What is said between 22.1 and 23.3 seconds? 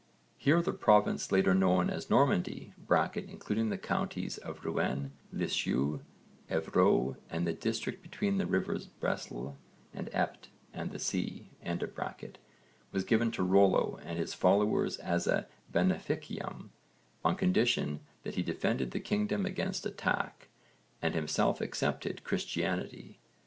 Christianity.